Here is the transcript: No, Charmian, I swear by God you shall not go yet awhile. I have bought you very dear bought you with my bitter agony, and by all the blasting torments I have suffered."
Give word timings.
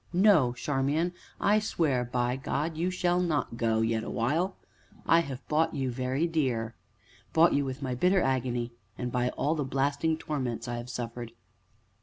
No, 0.13 0.53
Charmian, 0.53 1.13
I 1.39 1.59
swear 1.59 2.03
by 2.03 2.35
God 2.35 2.75
you 2.75 2.89
shall 2.89 3.19
not 3.19 3.55
go 3.57 3.81
yet 3.81 4.03
awhile. 4.03 4.57
I 5.05 5.19
have 5.19 5.47
bought 5.47 5.75
you 5.75 5.91
very 5.91 6.25
dear 6.25 6.73
bought 7.33 7.53
you 7.53 7.65
with 7.65 7.83
my 7.83 7.93
bitter 7.93 8.19
agony, 8.19 8.73
and 8.97 9.11
by 9.11 9.29
all 9.29 9.53
the 9.53 9.63
blasting 9.63 10.17
torments 10.17 10.67
I 10.67 10.77
have 10.77 10.89
suffered." 10.89 11.33